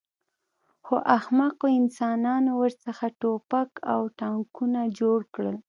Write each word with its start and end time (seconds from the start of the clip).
خو 0.85 0.95
احمقو 1.17 1.65
انسانانو 1.79 2.51
ورڅخه 2.61 3.07
ټوپک 3.19 3.69
او 3.93 4.01
ټانکونه 4.19 4.79
جوړ 4.99 5.19
کړل 5.33 5.57